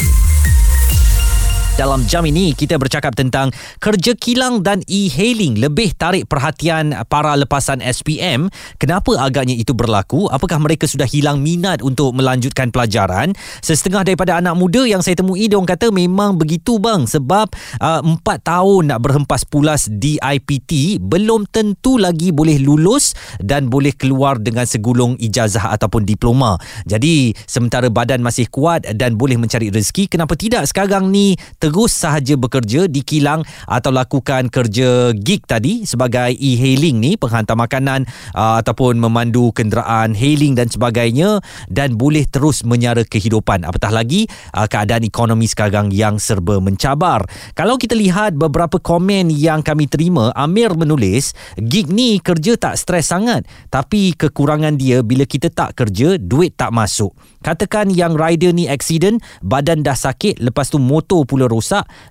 dalam 1.79 2.03
jam 2.11 2.27
ini 2.27 2.59
kita 2.59 2.75
bercakap 2.75 3.15
tentang 3.15 3.55
kerja 3.79 4.19
kilang 4.19 4.67
dan 4.67 4.83
e-hailing 4.91 5.63
lebih 5.63 5.95
tarik 5.95 6.27
perhatian 6.27 6.91
para 7.07 7.39
lepasan 7.39 7.79
SPM. 7.79 8.51
Kenapa 8.83 9.15
agaknya 9.15 9.55
itu 9.55 9.79
berlaku? 9.79 10.27
Apakah 10.27 10.59
mereka 10.59 10.91
sudah 10.91 11.07
hilang 11.07 11.39
minat 11.39 11.79
untuk 11.87 12.19
melanjutkan 12.19 12.75
pelajaran? 12.75 13.31
Setengah 13.63 14.03
daripada 14.03 14.43
anak 14.43 14.59
muda 14.59 14.83
yang 14.91 15.07
saya 15.07 15.15
temui 15.15 15.47
dia 15.47 15.55
kata 15.55 15.95
memang 15.95 16.35
begitu 16.35 16.83
bang 16.83 17.07
sebab 17.07 17.47
uh, 17.79 18.03
4 18.03 18.27
tahun 18.43 18.91
nak 18.91 18.99
berhempas 18.99 19.47
pulas 19.47 19.87
di 19.87 20.19
IPT 20.19 20.99
belum 20.99 21.47
tentu 21.47 21.95
lagi 21.95 22.35
boleh 22.35 22.59
lulus 22.59 23.15
dan 23.39 23.71
boleh 23.71 23.95
keluar 23.95 24.43
dengan 24.43 24.67
segulung 24.67 25.15
ijazah 25.23 25.71
ataupun 25.79 26.03
diploma. 26.03 26.59
Jadi 26.91 27.39
sementara 27.47 27.87
badan 27.87 28.19
masih 28.19 28.51
kuat 28.51 28.83
dan 28.99 29.15
boleh 29.15 29.39
mencari 29.39 29.71
rezeki 29.71 30.11
kenapa 30.11 30.35
tidak 30.35 30.67
sekarang 30.67 31.15
ni 31.15 31.39
terus 31.69 31.93
sahaja 31.93 32.33
bekerja 32.41 32.89
di 32.89 33.05
kilang 33.05 33.45
atau 33.69 33.93
lakukan 33.93 34.49
kerja 34.49 35.13
gig 35.13 35.45
tadi 35.45 35.85
sebagai 35.85 36.33
e-hailing 36.33 36.97
ni 36.97 37.21
penghantar 37.21 37.61
makanan 37.61 38.09
uh, 38.33 38.57
ataupun 38.65 38.97
memandu 38.97 39.53
kenderaan 39.53 40.17
hailing 40.17 40.57
dan 40.57 40.73
sebagainya 40.73 41.45
dan 41.69 42.01
boleh 42.01 42.25
terus 42.25 42.65
menyara 42.65 43.05
kehidupan. 43.05 43.69
Apatah 43.69 43.93
lagi 43.93 44.25
uh, 44.57 44.65
keadaan 44.65 45.05
ekonomi 45.05 45.45
sekarang 45.45 45.93
yang 45.93 46.17
serba 46.17 46.57
mencabar. 46.57 47.29
Kalau 47.53 47.77
kita 47.77 47.93
lihat 47.93 48.33
beberapa 48.41 48.81
komen 48.81 49.29
yang 49.29 49.61
kami 49.61 49.93
terima 49.93 50.33
Amir 50.33 50.73
menulis 50.73 51.37
gig 51.61 51.93
ni 51.93 52.17
kerja 52.17 52.57
tak 52.57 52.81
stres 52.81 53.13
sangat 53.13 53.45
tapi 53.69 54.17
kekurangan 54.17 54.81
dia 54.81 55.05
bila 55.05 55.29
kita 55.29 55.53
tak 55.53 55.77
kerja 55.77 56.17
duit 56.17 56.57
tak 56.57 56.73
masuk. 56.73 57.13
Katakan 57.45 57.93
yang 57.93 58.17
rider 58.17 58.57
ni 58.57 58.73
accident 58.73 59.21
badan 59.45 59.85
dah 59.85 59.95
sakit 59.95 60.41
lepas 60.41 60.73
tu 60.73 60.81
motor 60.81 61.29
pula 61.29 61.45
rosak 61.45 61.58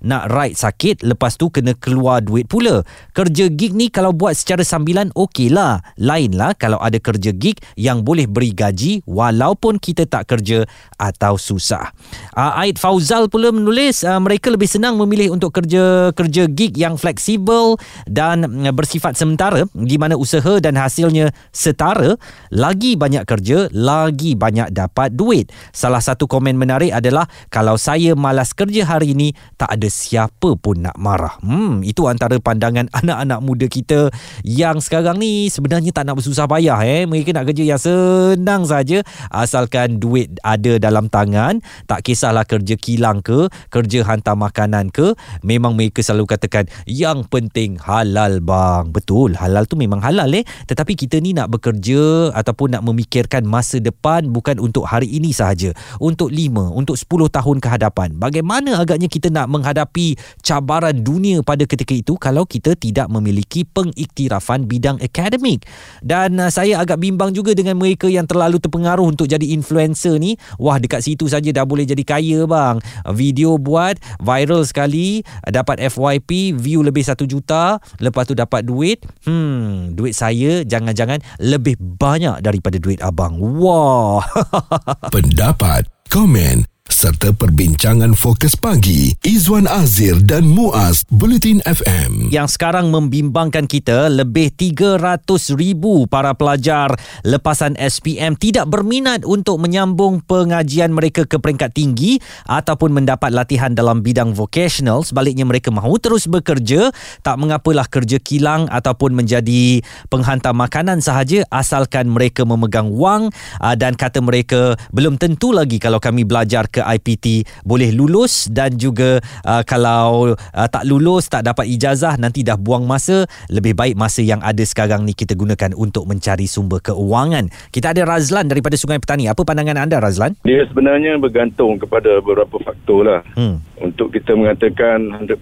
nak 0.04 0.28
ride 0.30 0.56
sakit 0.56 1.04
lepas 1.04 1.34
tu 1.38 1.48
kena 1.48 1.74
keluar 1.76 2.20
duit 2.20 2.46
pula. 2.46 2.84
Kerja 3.16 3.48
gig 3.48 3.74
ni 3.74 3.88
kalau 3.88 4.12
buat 4.12 4.36
secara 4.36 4.62
sambilan 4.62 5.10
okey 5.14 5.50
lah. 5.52 5.80
Lain 5.98 6.34
lah 6.36 6.54
kalau 6.54 6.78
ada 6.78 6.96
kerja 7.00 7.34
gig 7.34 7.60
yang 7.74 8.04
boleh 8.04 8.28
beri 8.28 8.52
gaji 8.52 9.02
walaupun 9.08 9.80
kita 9.80 10.04
tak 10.04 10.30
kerja 10.30 10.64
atau 10.98 11.38
susah. 11.38 11.90
Uh, 12.34 12.62
Aid 12.64 12.76
Fauzal 12.78 13.30
pula 13.30 13.50
menulis 13.50 14.02
uh, 14.02 14.18
mereka 14.22 14.50
lebih 14.52 14.66
senang 14.66 14.98
memilih 14.98 15.34
untuk 15.34 15.54
kerja 15.54 16.10
kerja 16.12 16.46
gig 16.50 16.74
yang 16.76 16.98
fleksibel 16.98 17.78
dan 18.06 18.44
uh, 18.44 18.74
bersifat 18.74 19.14
sementara 19.14 19.64
di 19.74 19.96
mana 19.96 20.14
usaha 20.14 20.58
dan 20.62 20.76
hasilnya 20.76 21.30
setara. 21.50 22.14
Lagi 22.52 22.94
banyak 22.94 23.24
kerja 23.24 23.68
lagi 23.72 24.34
banyak 24.34 24.70
dapat 24.74 25.14
duit. 25.14 25.50
Salah 25.70 26.02
satu 26.02 26.30
komen 26.30 26.54
menarik 26.54 26.92
adalah 26.92 27.26
kalau 27.48 27.74
saya 27.80 28.12
malas 28.18 28.52
kerja 28.52 28.84
hari 28.84 29.16
ini 29.16 29.27
tak 29.58 29.74
ada 29.74 29.88
siapa 29.90 30.54
pun 30.54 30.84
nak 30.84 30.94
marah. 30.94 31.34
Hmm 31.42 31.82
itu 31.82 32.06
antara 32.06 32.38
pandangan 32.38 32.86
anak-anak 33.00 33.40
muda 33.42 33.66
kita 33.66 34.12
yang 34.44 34.78
sekarang 34.78 35.18
ni 35.18 35.50
sebenarnya 35.50 35.90
tak 35.90 36.06
nak 36.06 36.20
bersusah 36.20 36.46
payah 36.46 36.78
eh. 36.84 37.02
Mereka 37.08 37.34
nak 37.34 37.48
kerja 37.50 37.64
yang 37.64 37.80
senang 37.80 38.68
saja 38.68 39.02
asalkan 39.32 39.98
duit 39.98 40.38
ada 40.44 40.78
dalam 40.78 41.10
tangan. 41.10 41.58
Tak 41.88 42.04
kisahlah 42.04 42.44
kerja 42.44 42.78
kilang 42.78 43.24
ke 43.24 43.50
kerja 43.72 44.04
hantar 44.04 44.38
makanan 44.38 44.92
ke. 44.92 45.16
Memang 45.42 45.74
mereka 45.74 46.04
selalu 46.04 46.28
katakan 46.28 46.68
yang 46.84 47.26
penting 47.26 47.80
halal 47.80 48.38
bang. 48.44 48.92
Betul 48.92 49.34
halal 49.34 49.64
tu 49.64 49.74
memang 49.74 49.98
halal 50.04 50.30
eh. 50.36 50.44
Tetapi 50.68 50.94
kita 50.94 51.18
ni 51.18 51.34
nak 51.34 51.50
bekerja 51.50 52.30
ataupun 52.36 52.78
nak 52.78 52.84
memikirkan 52.86 53.42
masa 53.48 53.82
depan 53.82 54.30
bukan 54.30 54.62
untuk 54.62 54.86
hari 54.86 55.10
ini 55.10 55.34
sahaja. 55.34 55.74
Untuk 55.98 56.30
5 56.30 56.78
untuk 56.78 56.94
10 56.94 57.34
tahun 57.34 57.56
ke 57.58 57.68
hadapan. 57.68 58.14
Bagaimana 58.14 58.78
agaknya 58.78 59.10
kita 59.10 59.17
nak 59.26 59.50
menghadapi 59.50 60.14
cabaran 60.46 60.94
dunia 60.94 61.42
pada 61.42 61.66
ketika 61.66 61.98
itu 61.98 62.14
kalau 62.14 62.46
kita 62.46 62.78
tidak 62.78 63.10
memiliki 63.10 63.66
pengiktirafan 63.66 64.70
bidang 64.70 65.02
akademik. 65.02 65.66
Dan 65.98 66.38
uh, 66.38 66.46
saya 66.54 66.78
agak 66.78 67.02
bimbang 67.02 67.34
juga 67.34 67.58
dengan 67.58 67.74
mereka 67.74 68.06
yang 68.06 68.30
terlalu 68.30 68.62
terpengaruh 68.62 69.10
untuk 69.10 69.26
jadi 69.26 69.44
influencer 69.50 70.22
ni. 70.22 70.38
Wah 70.62 70.78
dekat 70.78 71.02
situ 71.02 71.26
saja 71.26 71.50
dah 71.50 71.66
boleh 71.66 71.82
jadi 71.82 72.06
kaya 72.06 72.46
bang. 72.46 72.78
Video 73.10 73.58
buat 73.58 73.98
viral 74.22 74.62
sekali 74.62 75.26
dapat 75.50 75.82
FYP 75.90 76.54
view 76.54 76.86
lebih 76.86 77.02
1 77.02 77.18
juta 77.26 77.82
lepas 77.98 78.22
tu 78.30 78.38
dapat 78.38 78.62
duit. 78.62 79.02
Hmm 79.26 79.98
duit 79.98 80.14
saya 80.14 80.62
jangan-jangan 80.62 81.18
lebih 81.42 81.74
banyak 81.80 82.38
daripada 82.44 82.76
duit 82.76 83.00
abang. 83.00 83.40
Wah. 83.40 84.22
Pendapat, 85.14 85.88
komen 86.12 86.77
serta 86.88 87.36
perbincangan 87.36 88.16
fokus 88.16 88.56
pagi 88.56 89.12
Izwan 89.20 89.68
Azir 89.68 90.24
dan 90.24 90.48
Muaz 90.48 91.04
Bulletin 91.12 91.60
FM. 91.68 92.32
yang 92.32 92.48
sekarang 92.48 92.88
membimbangkan 92.88 93.68
kita 93.68 94.08
lebih 94.08 94.48
300 94.56 95.28
ribu 95.52 96.08
para 96.08 96.32
pelajar 96.32 96.96
lepasan 97.28 97.76
SPM 97.76 98.40
tidak 98.40 98.72
berminat 98.72 99.28
untuk 99.28 99.60
menyambung 99.60 100.24
pengajian 100.24 100.96
mereka 100.96 101.28
ke 101.28 101.36
peringkat 101.36 101.76
tinggi 101.76 102.24
ataupun 102.48 102.96
mendapat 102.96 103.36
latihan 103.36 103.76
dalam 103.76 104.00
bidang 104.00 104.32
vocational 104.32 105.04
sebaliknya 105.04 105.44
mereka 105.44 105.68
mahu 105.68 106.00
terus 106.00 106.24
bekerja 106.24 106.88
tak 107.20 107.36
mengapalah 107.36 107.84
kerja 107.84 108.16
kilang 108.16 108.64
ataupun 108.72 109.12
menjadi 109.12 109.84
penghantar 110.08 110.56
makanan 110.56 111.04
sahaja 111.04 111.44
asalkan 111.52 112.08
mereka 112.08 112.48
memegang 112.48 112.88
wang 112.96 113.28
dan 113.76 113.92
kata 113.92 114.24
mereka 114.24 114.80
belum 114.88 115.20
tentu 115.20 115.52
lagi 115.52 115.76
kalau 115.76 116.00
kami 116.00 116.24
belajar 116.24 116.64
ke 116.64 116.77
IPT 116.84 117.46
boleh 117.64 117.90
lulus 117.94 118.46
dan 118.50 118.74
juga 118.76 119.18
uh, 119.46 119.62
kalau 119.66 120.34
uh, 120.34 120.68
tak 120.68 120.84
lulus 120.86 121.26
tak 121.30 121.46
dapat 121.46 121.66
ijazah 121.66 122.18
nanti 122.20 122.44
dah 122.44 122.58
buang 122.58 122.84
masa 122.86 123.26
lebih 123.48 123.74
baik 123.74 123.94
masa 123.98 124.22
yang 124.22 124.42
ada 124.44 124.62
sekarang 124.62 125.02
ni 125.02 125.16
kita 125.16 125.34
gunakan 125.34 125.74
untuk 125.74 126.06
mencari 126.06 126.46
sumber 126.46 126.82
keuangan 126.82 127.50
kita 127.74 127.90
ada 127.96 128.04
Razlan 128.04 128.46
daripada 128.46 128.78
Sungai 128.78 129.00
Petani 129.02 129.26
apa 129.26 129.42
pandangan 129.42 129.84
anda 129.84 129.98
Razlan 129.98 130.38
Dia 130.44 130.64
sebenarnya 130.68 131.18
bergantung 131.18 131.78
kepada 131.80 132.20
beberapa 132.20 132.58
faktor 132.62 133.00
lah. 133.06 133.22
hmm. 133.34 133.56
Untuk 133.78 134.10
kita 134.10 134.34
mengatakan 134.34 135.26
100% 135.26 135.38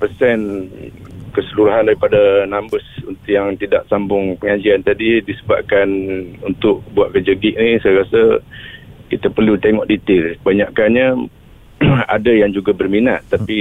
keseluruhan 1.37 1.85
daripada 1.85 2.49
numbers 2.49 2.85
yang 3.28 3.61
tidak 3.61 3.85
sambung 3.93 4.40
pengajian 4.40 4.81
tadi 4.81 5.21
disebabkan 5.21 5.88
untuk 6.40 6.81
buat 6.97 7.12
kerja 7.12 7.37
gig 7.37 7.52
ni 7.61 7.76
saya 7.85 8.00
rasa 8.00 8.40
kita 9.08 9.30
perlu 9.30 9.58
tengok 9.58 9.86
detail. 9.86 10.34
Kebanyakannya 10.42 11.28
ada 12.16 12.32
yang 12.32 12.50
juga 12.52 12.72
berminat 12.72 13.26
tapi 13.28 13.58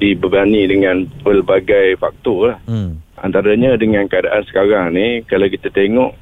dibebani 0.00 0.64
dengan 0.68 1.04
pelbagai 1.22 1.98
faktor 2.00 2.54
lah. 2.54 2.58
Hmm. 2.64 3.00
Antaranya 3.18 3.74
dengan 3.74 4.06
keadaan 4.06 4.46
sekarang 4.46 4.94
ni 4.94 5.26
kalau 5.26 5.50
kita 5.50 5.68
tengok 5.74 6.14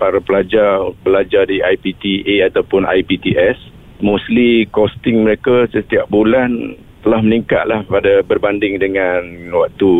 para 0.00 0.16
pelajar 0.22 0.94
belajar 1.04 1.44
di 1.44 1.60
IPTA 1.60 2.48
ataupun 2.48 2.88
IPTS 2.88 3.58
mostly 4.00 4.64
costing 4.72 5.28
mereka 5.28 5.68
setiap 5.68 6.08
bulan 6.08 6.74
telah 7.00 7.20
meningkat 7.24 7.64
lah 7.64 7.80
pada 7.88 8.20
berbanding 8.20 8.76
dengan 8.76 9.24
waktu 9.56 9.90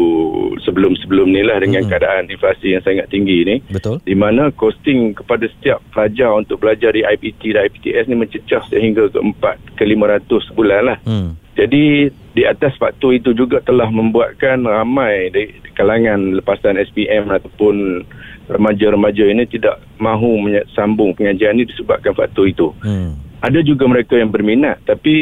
sebelum-sebelum 0.60 1.32
ni 1.32 1.40
lah 1.40 1.56
dengan 1.56 1.88
Mm-mm. 1.88 1.92
keadaan 1.96 2.28
inflasi 2.28 2.76
yang 2.76 2.84
sangat 2.84 3.08
tinggi 3.08 3.40
ni 3.48 3.56
betul 3.72 3.96
di 4.04 4.12
mana 4.12 4.52
costing 4.52 5.16
kepada 5.16 5.48
setiap 5.48 5.80
pelajar 5.96 6.36
untuk 6.36 6.60
belajar 6.60 6.92
di 6.92 7.00
IPT 7.00 7.56
dan 7.56 7.72
IPTS 7.72 8.04
ni 8.04 8.16
mencecah 8.20 8.62
sehingga 8.68 9.08
ke 9.08 9.16
4 9.16 9.80
ke 9.80 9.84
500 9.88 10.56
bulan 10.56 10.82
lah 10.92 10.98
hmm. 11.08 11.56
jadi 11.56 12.12
di 12.30 12.42
atas 12.46 12.76
faktor 12.78 13.16
itu 13.16 13.34
juga 13.34 13.58
telah 13.64 13.90
membuatkan 13.90 14.62
ramai 14.62 15.32
di, 15.34 15.50
di 15.50 15.70
kalangan 15.74 16.38
lepasan 16.38 16.78
SPM 16.78 17.26
ataupun 17.32 18.06
remaja-remaja 18.46 19.24
ini 19.30 19.46
tidak 19.50 19.82
mahu 19.98 20.46
sambung 20.74 21.14
pengajian 21.14 21.58
ini 21.58 21.70
disebabkan 21.70 22.14
faktor 22.14 22.46
itu. 22.46 22.70
Hmm. 22.82 23.18
Ada 23.40 23.64
juga 23.64 23.88
mereka 23.88 24.14
yang 24.20 24.30
berminat 24.30 24.78
tapi 24.84 25.14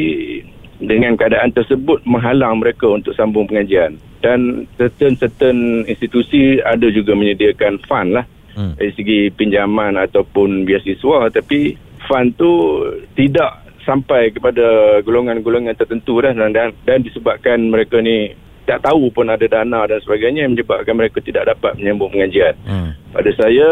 dengan 0.79 1.19
keadaan 1.19 1.51
tersebut 1.51 2.03
menghalang 2.07 2.63
mereka 2.63 2.87
untuk 2.91 3.15
sambung 3.19 3.47
pengajian. 3.51 3.99
Dan 4.19 4.67
certain-certain 4.79 5.87
institusi 5.87 6.59
ada 6.63 6.91
juga 6.91 7.15
menyediakan 7.15 7.83
fund 7.87 8.19
lah 8.19 8.27
Hmm. 8.59 8.75
dari 8.75 8.91
segi 8.99 9.21
pinjaman 9.31 9.95
ataupun 9.95 10.67
biasiswa 10.67 11.31
tapi 11.31 11.79
fund 12.11 12.35
tu 12.35 12.83
tidak 13.15 13.71
sampai 13.87 14.35
kepada 14.35 14.99
golongan-golongan 15.07 15.79
tertentu 15.79 16.19
dah 16.19 16.35
dan, 16.35 16.51
dan, 16.51 16.75
dan 16.83 16.99
disebabkan 17.07 17.71
mereka 17.71 18.03
ni 18.03 18.35
tak 18.67 18.83
tahu 18.85 19.15
pun 19.15 19.31
ada 19.31 19.47
dana 19.47 19.87
dan 19.87 20.03
sebagainya 20.03 20.45
yang 20.45 20.59
menyebabkan 20.59 20.93
mereka 20.93 21.25
tidak 21.25 21.49
dapat 21.49 21.79
menyambung 21.79 22.13
pengajian. 22.13 22.53
Hmm. 22.67 22.93
Pada 23.15 23.31
saya 23.33 23.69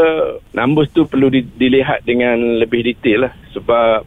numbers 0.57 0.89
tu 0.95 1.05
perlu 1.05 1.29
di, 1.29 1.45
dilihat 1.45 2.07
dengan 2.07 2.63
lebih 2.63 2.87
detail 2.87 3.29
lah 3.29 3.33
sebab 3.53 4.07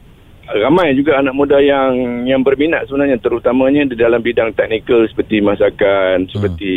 ramai 0.50 0.98
juga 0.98 1.22
anak 1.22 1.38
muda 1.38 1.62
yang 1.62 2.25
yang 2.25 2.41
berminat 2.41 2.89
sebenarnya 2.89 3.22
terutamanya 3.22 3.86
di 3.86 3.94
dalam 3.94 4.18
bidang 4.18 4.58
teknikal 4.58 5.06
seperti 5.06 5.46
masakan 5.46 6.25
hmm. 6.25 6.32
seperti 6.34 6.74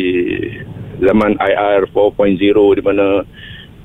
zaman 1.01 1.33
IR 1.41 1.89
4.0 1.89 2.37
di 2.77 2.83
mana 2.85 3.25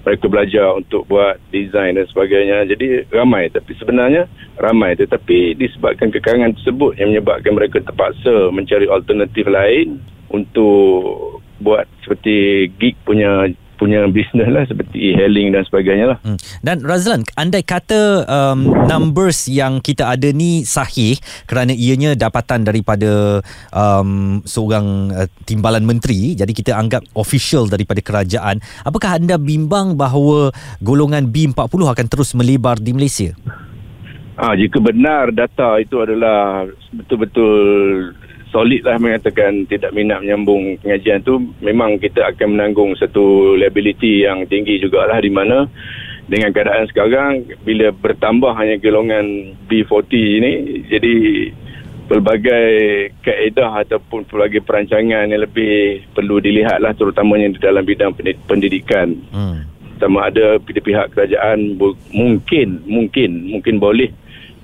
mereka 0.05 0.25
belajar 0.29 0.77
untuk 0.77 1.09
buat 1.09 1.41
design 1.53 1.97
dan 1.97 2.07
sebagainya 2.09 2.69
jadi 2.69 3.09
ramai 3.13 3.49
tapi 3.49 3.73
sebenarnya 3.81 4.29
ramai 4.61 4.97
tetapi 4.97 5.57
disebabkan 5.57 6.13
kekarangan 6.13 6.57
tersebut 6.61 6.97
yang 7.01 7.17
menyebabkan 7.17 7.57
mereka 7.57 7.81
terpaksa 7.81 8.53
mencari 8.53 8.89
alternatif 8.89 9.49
lain 9.49 10.01
untuk 10.29 11.41
buat 11.59 11.89
seperti 12.05 12.69
gig 12.77 12.95
punya 13.03 13.51
punya 13.79 14.03
bisnes 14.11 14.51
lah 14.51 14.67
seperti 14.67 15.15
e-hailing 15.15 15.55
dan 15.55 15.63
sebagainya 15.63 16.07
lah. 16.15 16.19
Hmm. 16.27 16.35
Dan 16.61 16.83
Razlan, 16.83 17.23
andai 17.39 17.63
kata 17.63 18.27
um, 18.27 18.67
numbers 18.91 19.47
yang 19.47 19.79
kita 19.79 20.11
ada 20.11 20.35
ni 20.35 20.67
sahih 20.67 21.15
kerana 21.47 21.71
ianya 21.71 22.19
dapatan 22.19 22.67
daripada 22.67 23.39
um, 23.71 24.43
seorang 24.43 25.15
uh, 25.15 25.29
timbalan 25.47 25.87
menteri, 25.87 26.35
jadi 26.35 26.51
kita 26.51 26.75
anggap 26.75 27.07
official 27.15 27.71
daripada 27.71 28.03
kerajaan, 28.03 28.59
apakah 28.83 29.23
anda 29.23 29.39
bimbang 29.39 29.95
bahawa 29.95 30.51
golongan 30.83 31.31
B40 31.31 31.71
akan 31.87 32.07
terus 32.11 32.35
melebar 32.35 32.83
di 32.83 32.91
Malaysia? 32.91 33.31
Ah, 34.39 34.55
jika 34.55 34.79
benar 34.79 35.35
data 35.35 35.83
itu 35.83 35.99
adalah 35.99 36.63
betul-betul 36.95 38.15
solid 38.49 38.81
lah 38.85 38.97
mengatakan 38.97 39.69
tidak 39.69 39.93
minat 39.93 40.25
menyambung 40.25 40.81
pengajian 40.81 41.21
tu 41.21 41.37
memang 41.61 42.01
kita 42.01 42.33
akan 42.33 42.57
menanggung 42.57 42.97
satu 42.97 43.55
liability 43.57 44.25
yang 44.25 44.49
tinggi 44.49 44.81
jugalah 44.81 45.21
di 45.21 45.29
mana 45.29 45.69
dengan 46.29 46.53
keadaan 46.53 46.85
sekarang 46.89 47.45
bila 47.65 47.89
bertambah 47.93 48.53
hanya 48.57 48.77
golongan 48.81 49.57
B40 49.69 50.13
ini 50.13 50.53
jadi 50.89 51.15
pelbagai 52.09 52.69
kaedah 53.21 53.85
ataupun 53.85 54.25
pelbagai 54.25 54.65
perancangan 54.65 55.29
yang 55.29 55.45
lebih 55.45 56.09
perlu 56.17 56.41
dilihat 56.41 56.81
lah 56.81 56.97
terutamanya 56.97 57.53
di 57.53 57.61
dalam 57.61 57.85
bidang 57.85 58.17
pendid- 58.17 58.41
pendidikan 58.49 59.13
Hmm. 59.29 59.69
sama 60.01 60.33
ada 60.33 60.57
pihak 60.63 61.13
kerajaan 61.13 61.77
mungkin 62.13 62.81
mungkin 62.89 63.31
mungkin 63.53 63.77
boleh 63.77 64.09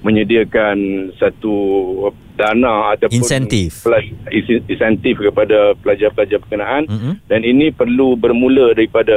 menyediakan 0.05 0.77
satu 1.15 1.57
dana 2.35 2.93
ataupun 2.93 3.17
Insentif. 3.17 3.81
pelaj- 3.81 4.13
insentif 4.67 5.17
kepada 5.19 5.73
pelajar-pelajar 5.77 6.39
berkenaan 6.39 6.85
Mhm. 6.85 7.13
dan 7.25 7.41
ini 7.41 7.71
perlu 7.71 8.15
bermula 8.15 8.71
daripada 8.71 9.17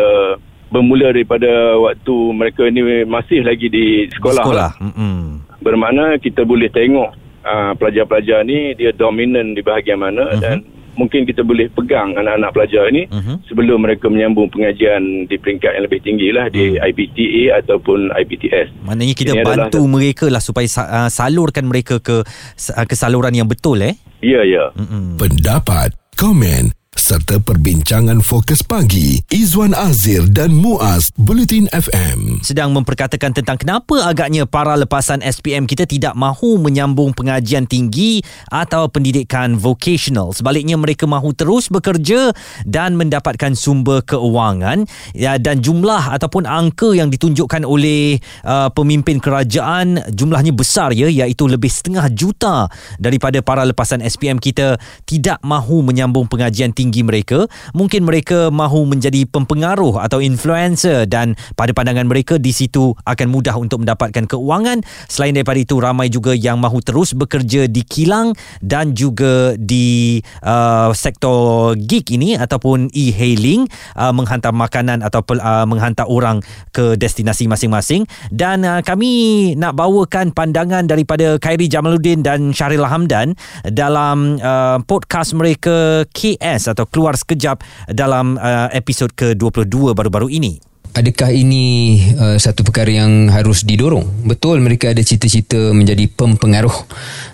bermula 0.68 1.10
daripada 1.10 1.48
waktu 1.78 2.16
mereka 2.34 2.66
ini 2.66 2.82
masih 3.04 3.40
lagi 3.42 3.68
di 3.68 3.86
sekolah, 4.10 4.44
Sekolah. 4.44 4.72
lah. 4.72 4.74
Mm-mm. 4.82 5.44
bermakna 5.58 6.16
kita 6.18 6.44
boleh 6.44 6.70
tengok 6.70 7.12
uh, 7.42 7.72
pelajar-pelajar 7.74 8.44
ni 8.44 8.72
dia 8.74 8.92
dominan 8.92 9.52
di 9.52 9.62
bahagian 9.62 9.98
mana 9.98 10.28
Mhm. 10.30 10.40
dan 10.40 10.58
mungkin 10.98 11.24
kita 11.24 11.42
boleh 11.42 11.70
pegang 11.70 12.12
anak-anak 12.12 12.52
pelajar 12.52 12.90
ni 12.90 13.06
Mhm. 13.06 13.46
sebelum 13.46 13.78
mereka 13.80 14.10
menyambung 14.10 14.50
pengajian 14.50 15.00
di 15.24 15.36
peringkat 15.36 15.72
yang 15.72 15.86
lebih 15.86 16.02
tinggi 16.02 16.30
lah 16.30 16.50
di 16.50 16.74
Hmm. 16.74 16.84
IPTA 16.84 17.62
ataupun 17.62 18.10
IPTS. 18.12 18.68
Maknanya 18.84 19.14
kita 19.14 19.32
Ini 19.32 19.42
adalah- 19.42 19.70
bantu 19.70 19.82
mereka 19.86 20.26
lah 20.28 20.42
supaya 20.42 20.66
sa- 20.66 20.90
uh, 20.90 21.10
salurkan 21.10 21.64
mereka 21.64 21.98
ke 22.00 22.26
uh, 22.26 22.86
ke 22.86 22.96
saluran 22.96 23.32
yang 23.32 23.46
betul 23.46 23.78
eh. 23.80 23.94
Ya, 24.18 24.42
ya. 24.42 24.74
Mm-mm. 24.74 25.16
Pendapat, 25.16 25.94
komen 26.14 26.74
serta 27.08 27.40
perbincangan 27.40 28.20
fokus 28.20 28.60
pagi 28.60 29.24
Izwan 29.32 29.72
Azir 29.72 30.28
dan 30.28 30.52
Muaz 30.52 31.08
Bulletin 31.16 31.72
FM. 31.72 32.44
sedang 32.44 32.76
memperkatakan 32.76 33.32
tentang 33.32 33.56
kenapa 33.56 34.12
agaknya 34.12 34.44
para 34.44 34.76
lepasan 34.76 35.24
SPM 35.24 35.72
kita 35.72 35.88
tidak 35.88 36.20
mahu 36.20 36.60
menyambung 36.60 37.16
pengajian 37.16 37.64
tinggi 37.64 38.20
atau 38.52 38.92
pendidikan 38.92 39.56
vocational. 39.56 40.36
Sebaliknya 40.36 40.76
mereka 40.76 41.08
mahu 41.08 41.32
terus 41.32 41.72
bekerja 41.72 42.36
dan 42.68 43.00
mendapatkan 43.00 43.56
sumber 43.56 44.04
keuangan 44.04 44.84
ya, 45.16 45.40
dan 45.40 45.64
jumlah 45.64 46.12
ataupun 46.12 46.44
angka 46.44 46.92
yang 46.92 47.08
ditunjukkan 47.08 47.64
oleh 47.64 48.20
uh, 48.44 48.68
pemimpin 48.76 49.24
kerajaan 49.24 50.12
jumlahnya 50.12 50.52
besar 50.52 50.92
ya 50.92 51.08
iaitu 51.08 51.48
lebih 51.48 51.72
setengah 51.72 52.12
juta 52.12 52.68
daripada 53.00 53.40
para 53.40 53.64
lepasan 53.64 54.04
SPM 54.04 54.44
kita 54.44 54.76
tidak 55.08 55.40
mahu 55.40 55.88
menyambung 55.88 56.28
pengajian 56.28 56.76
tinggi 56.76 56.97
mereka. 57.04 57.46
Mungkin 57.74 58.06
mereka 58.06 58.50
mahu 58.54 58.88
menjadi 58.90 59.26
pempengaruh 59.28 60.02
atau 60.02 60.22
influencer 60.24 61.06
dan 61.10 61.38
pada 61.54 61.74
pandangan 61.74 62.08
mereka 62.08 62.40
di 62.42 62.56
situ 62.56 62.96
akan 63.06 63.28
mudah 63.30 63.56
untuk 63.58 63.84
mendapatkan 63.84 64.26
keuangan. 64.26 64.82
Selain 65.12 65.36
daripada 65.36 65.60
itu 65.62 65.78
ramai 65.78 66.08
juga 66.10 66.34
yang 66.34 66.58
mahu 66.58 66.82
terus 66.82 67.14
bekerja 67.14 67.68
di 67.68 67.84
kilang 67.86 68.34
dan 68.64 68.98
juga 68.98 69.54
di 69.60 70.20
uh, 70.42 70.90
sektor 70.96 71.76
gig 71.78 72.08
ini 72.10 72.40
ataupun 72.40 72.90
e-hailing 72.96 73.68
uh, 74.00 74.16
menghantar 74.16 74.56
makanan 74.56 75.06
atau 75.06 75.22
uh, 75.38 75.68
menghantar 75.68 76.08
orang 76.08 76.42
ke 76.72 76.96
destinasi 76.98 77.46
masing-masing 77.46 78.08
dan 78.34 78.64
uh, 78.64 78.82
kami 78.82 79.54
nak 79.60 79.78
bawakan 79.78 80.32
pandangan 80.32 80.88
daripada 80.88 81.36
Khairi 81.38 81.68
Jamaluddin 81.68 82.24
dan 82.24 82.56
Syahril 82.56 82.88
Hamdan 82.88 83.36
dalam 83.68 84.40
uh, 84.40 84.80
podcast 84.88 85.36
mereka 85.36 86.08
KS 86.10 86.72
atau 86.72 86.87
keluar 86.90 87.16
sekejap 87.20 87.62
dalam 87.92 88.36
uh, 88.40 88.72
episod 88.74 89.12
ke-22 89.14 89.94
baru-baru 89.94 90.32
ini. 90.32 90.60
Adakah 90.98 91.30
ini 91.30 91.94
uh, 92.18 92.42
satu 92.42 92.66
perkara 92.66 92.90
yang 92.90 93.30
harus 93.30 93.62
didorong? 93.62 94.26
Betul 94.26 94.66
mereka 94.66 94.90
ada 94.90 95.04
cita-cita 95.06 95.70
menjadi 95.70 96.10
pempengaruh 96.10 96.74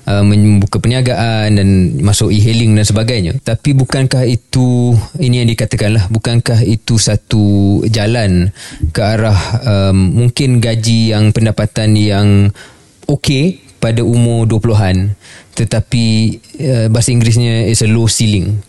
uh, 0.03 0.24
membuka 0.27 0.83
perniagaan 0.83 1.55
dan 1.55 1.67
masuk 2.03 2.36
e-hailing 2.36 2.75
dan 2.75 2.83
sebagainya. 2.83 3.31
Tapi 3.39 3.72
bukankah 3.72 4.27
itu 4.27 4.91
ini 5.15 5.39
yang 5.39 5.48
dikatakan 5.48 5.95
lah, 5.95 6.05
bukankah 6.12 6.60
itu 6.67 7.00
satu 7.00 7.79
jalan 7.88 8.51
ke 8.91 9.00
arah 9.00 9.39
um, 9.63 10.12
mungkin 10.12 10.60
gaji 10.60 11.15
yang 11.15 11.31
pendapatan 11.31 11.95
yang 11.95 12.51
okey 13.07 13.63
pada 13.79 14.03
umur 14.03 14.43
20-an 14.43 15.15
tetapi 15.53 16.05
uh, 16.60 16.88
bahasa 16.89 17.13
Inggerisnya 17.13 17.69
is 17.69 17.86
a 17.86 17.89
low 17.89 18.10
ceiling. 18.10 18.60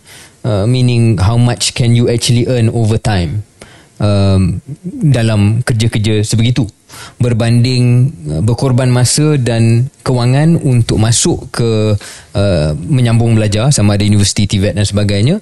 Uh, 0.45 0.69
meaning 0.69 1.17
how 1.17 1.41
much 1.41 1.73
can 1.73 1.97
you 1.97 2.05
actually 2.05 2.45
earn 2.45 2.69
over 2.69 3.01
time 3.01 3.41
um, 3.97 4.61
dalam 4.85 5.65
kerja-kerja 5.65 6.21
sebegitu. 6.21 6.69
Berbanding 7.17 8.13
uh, 8.29 8.43
berkorban 8.45 8.93
masa 8.93 9.41
dan 9.41 9.89
kewangan 10.05 10.61
untuk 10.61 11.01
masuk 11.01 11.49
ke 11.49 11.97
uh, 12.37 12.71
menyambung 12.77 13.35
belajar 13.35 13.73
sama 13.73 13.97
ada 13.97 14.05
universiti 14.05 14.45
TVET 14.45 14.77
dan 14.77 14.85
sebagainya 14.85 15.41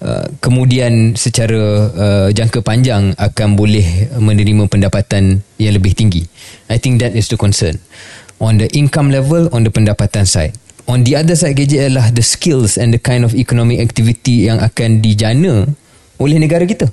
uh, 0.00 0.24
kemudian 0.38 1.18
secara 1.18 1.90
uh, 1.92 2.28
jangka 2.30 2.62
panjang 2.62 3.12
akan 3.18 3.58
boleh 3.58 4.16
menerima 4.16 4.70
pendapatan 4.70 5.44
yang 5.58 5.74
lebih 5.74 5.98
tinggi. 5.98 6.24
I 6.72 6.78
think 6.80 7.02
that 7.02 7.12
is 7.12 7.28
the 7.28 7.36
concern. 7.36 7.76
On 8.38 8.54
the 8.54 8.70
income 8.70 9.10
level 9.10 9.50
on 9.50 9.66
the 9.66 9.72
pendapatan 9.74 10.30
side 10.30 10.56
on 10.86 11.04
the 11.04 11.16
other 11.16 11.36
side 11.36 11.56
KJ 11.56 11.88
adalah 11.88 12.12
the 12.12 12.24
skills 12.24 12.76
and 12.76 12.92
the 12.92 13.00
kind 13.00 13.24
of 13.24 13.32
economic 13.32 13.80
activity 13.80 14.48
yang 14.48 14.60
akan 14.60 15.00
dijana 15.00 15.68
oleh 16.20 16.36
negara 16.38 16.64
kita. 16.68 16.88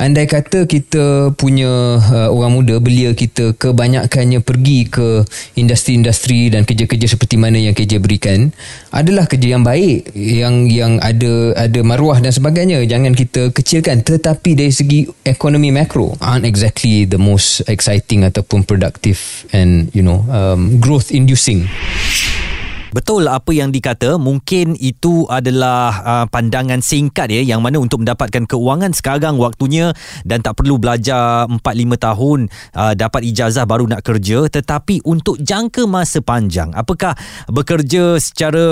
Andai 0.00 0.24
kata 0.24 0.64
kita 0.64 1.36
punya 1.36 2.00
uh, 2.00 2.28
orang 2.32 2.56
muda 2.56 2.80
belia 2.80 3.12
kita 3.12 3.52
kebanyakannya 3.54 4.40
pergi 4.40 4.88
ke 4.88 5.22
industri-industri 5.54 6.48
dan 6.48 6.64
kerja-kerja 6.64 7.06
seperti 7.12 7.36
mana 7.36 7.60
yang 7.60 7.76
KJ 7.76 8.00
berikan 8.00 8.50
adalah 8.88 9.28
kerja 9.28 9.52
yang 9.52 9.62
baik 9.62 10.10
yang 10.16 10.66
yang 10.66 10.96
ada 10.98 11.52
ada 11.54 11.80
maruah 11.84 12.24
dan 12.24 12.32
sebagainya. 12.32 12.80
Jangan 12.88 13.12
kita 13.12 13.52
kecilkan. 13.52 14.00
Tetapi 14.00 14.56
dari 14.56 14.72
segi 14.72 15.04
ekonomi 15.28 15.68
makro 15.68 16.16
aren't 16.24 16.48
exactly 16.48 17.04
the 17.04 17.20
most 17.20 17.60
exciting 17.68 18.24
ataupun 18.24 18.64
productive 18.64 19.20
and 19.52 19.92
you 19.92 20.00
know 20.00 20.24
um, 20.32 20.80
growth 20.80 21.12
inducing 21.12 21.68
Betul 22.92 23.26
apa 23.26 23.50
yang 23.56 23.72
dikata 23.72 24.20
mungkin 24.20 24.76
itu 24.76 25.24
adalah 25.32 25.90
uh, 26.04 26.26
pandangan 26.28 26.84
singkat 26.84 27.32
ya 27.32 27.42
yang 27.42 27.64
mana 27.64 27.80
untuk 27.80 28.04
mendapatkan 28.04 28.44
keuangan 28.44 28.92
sekarang 28.92 29.40
waktunya 29.40 29.96
dan 30.28 30.44
tak 30.44 30.60
perlu 30.60 30.76
belajar 30.76 31.48
4 31.48 31.58
5 31.58 31.96
tahun 31.96 32.38
uh, 32.76 32.92
dapat 32.92 33.24
ijazah 33.32 33.64
baru 33.64 33.88
nak 33.88 34.04
kerja 34.04 34.44
tetapi 34.46 35.02
untuk 35.08 35.40
jangka 35.40 35.88
masa 35.88 36.20
panjang 36.20 36.68
apakah 36.76 37.16
bekerja 37.48 38.20
secara 38.20 38.64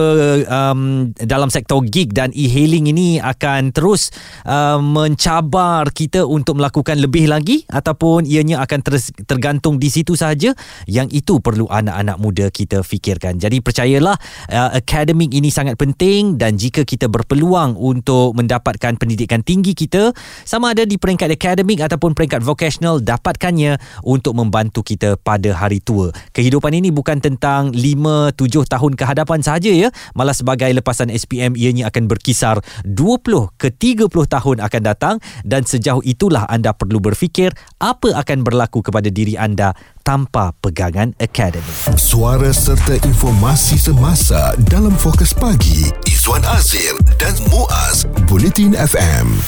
um, 0.47 1.11
dalam 1.17 1.49
sektor 1.49 1.81
gig 1.87 2.13
dan 2.13 2.35
e-hailing 2.35 2.91
ini 2.91 3.23
akan 3.23 3.71
terus 3.71 4.11
uh, 4.45 4.79
mencabar 4.83 5.89
kita 5.95 6.27
untuk 6.27 6.59
melakukan 6.59 6.99
lebih 6.99 7.31
lagi? 7.31 7.63
Ataupun 7.71 8.27
ianya 8.27 8.63
akan 8.65 8.81
terus 8.83 9.15
tergantung 9.27 9.79
di 9.79 9.89
situ 9.93 10.19
sahaja? 10.19 10.55
Yang 10.91 11.25
itu 11.25 11.39
perlu 11.39 11.71
anak-anak 11.71 12.17
muda 12.19 12.47
kita 12.51 12.83
fikirkan. 12.83 13.39
Jadi 13.39 13.63
percayalah 13.63 14.10
uh, 14.17 14.71
akademik 14.75 15.31
ini 15.35 15.53
sangat 15.53 15.77
penting 15.77 16.39
dan 16.41 16.57
jika 16.57 16.87
kita 16.87 17.11
berpeluang 17.11 17.77
untuk 17.77 18.33
mendapatkan 18.39 18.97
pendidikan 18.97 19.43
tinggi 19.45 19.75
kita 19.75 20.15
sama 20.47 20.73
ada 20.73 20.87
di 20.87 20.97
peringkat 20.97 21.35
akademik 21.35 21.83
ataupun 21.85 22.15
peringkat 22.15 22.41
vocational 22.41 23.03
dapatkannya 23.03 23.77
untuk 24.07 24.39
membantu 24.39 24.87
kita 24.87 25.19
pada 25.21 25.53
hari 25.57 25.83
tua. 25.83 26.15
Kehidupan 26.33 26.73
ini 26.73 26.95
bukan 26.95 27.19
tentang 27.21 27.75
5 27.75 28.37
7 28.37 28.67
tahun 28.67 28.93
ke 28.95 29.05
hadapan 29.05 29.39
sahaja 29.43 29.73
ya. 29.73 29.89
Malah 30.15 30.35
sebagai 30.35 30.71
lepasan 30.71 31.11
SPM 31.13 31.59
ianya 31.59 31.91
akan 31.91 32.07
berkisar 32.07 32.63
20 32.87 33.59
ke 33.59 33.69
30 33.75 34.07
tahun 34.09 34.57
akan 34.63 34.83
datang 34.83 35.17
dan 35.43 35.67
sejauh 35.67 36.03
itulah 36.07 36.47
anda 36.49 36.73
perlu 36.73 37.03
berfikir 37.03 37.53
apa 37.81 38.15
akan 38.17 38.47
berlaku 38.47 38.81
kepada 38.85 39.09
diri 39.13 39.37
anda 39.37 39.75
tanpa 40.11 40.51
pegangan 40.59 41.15
akademik. 41.23 41.95
Suara 41.95 42.51
serta 42.51 42.99
informasi 43.07 43.79
semasa 43.79 44.59
dalam 44.67 44.91
fokus 44.99 45.31
pagi 45.31 45.87
Izwan 46.03 46.43
Azir 46.51 46.99
dan 47.15 47.39
Muaz 47.47 48.11
Bulletin 48.27 48.75
FM. 48.75 49.39